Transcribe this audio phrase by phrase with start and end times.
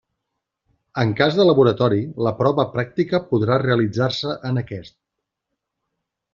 [1.01, 1.99] En cas de laboratori,
[2.29, 4.99] la prova pràctica podrà realitzar-se en aquest.